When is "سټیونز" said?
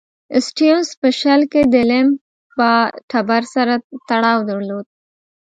0.47-0.89